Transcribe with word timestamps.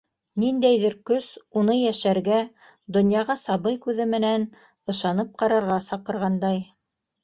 Ниндәйҙер 0.43 0.95
көс 1.09 1.27
уны 1.61 1.75
йәшәргә, 1.81 2.41
донъяға 2.97 3.37
сабый 3.45 3.79
күҙе 3.87 4.11
менән 4.17 4.51
ышанып 4.97 5.41
ҡарарға 5.45 5.83
саҡырғандай. 5.95 6.65